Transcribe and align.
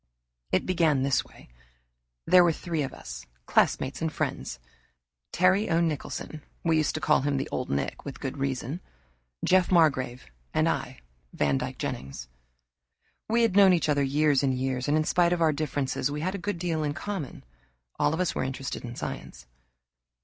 It 0.51 0.65
began 0.65 1.03
this 1.03 1.23
way. 1.23 1.47
There 2.25 2.43
were 2.43 2.51
three 2.51 2.81
of 2.81 2.91
us, 2.91 3.27
classmates 3.45 4.01
and 4.01 4.11
friends 4.11 4.57
Terry 5.31 5.69
O. 5.69 5.79
Nicholson 5.79 6.41
(we 6.63 6.77
used 6.77 6.95
to 6.95 6.99
call 6.99 7.21
him 7.21 7.37
the 7.37 7.47
Old 7.49 7.69
Nick, 7.69 8.03
with 8.03 8.19
good 8.19 8.37
reason), 8.39 8.81
Jeff 9.45 9.71
Margrave, 9.71 10.25
and 10.55 10.67
I, 10.67 11.01
Vandyck 11.33 11.77
Jennings. 11.77 12.29
We 13.29 13.43
had 13.43 13.55
known 13.55 13.73
each 13.73 13.89
other 13.89 14.01
years 14.01 14.41
and 14.41 14.55
years, 14.55 14.87
and 14.87 14.97
in 14.97 15.03
spite 15.03 15.33
of 15.33 15.41
our 15.43 15.53
differences 15.53 16.09
we 16.09 16.21
had 16.21 16.33
a 16.33 16.39
good 16.39 16.57
deal 16.57 16.83
in 16.83 16.95
common. 16.95 17.43
All 17.99 18.11
of 18.11 18.19
us 18.19 18.33
were 18.33 18.43
interested 18.43 18.83
in 18.83 18.95
science. 18.95 19.45